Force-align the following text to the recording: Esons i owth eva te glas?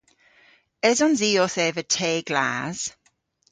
Esons 0.89 1.19
i 1.29 1.29
owth 1.43 1.59
eva 1.65 1.83
te 1.95 2.11
glas? 2.29 2.79